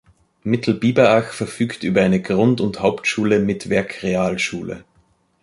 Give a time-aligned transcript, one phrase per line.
[0.41, 4.83] Mittelbiberach verfügt über eine Grund- und Hauptschule mit Werkrealschule.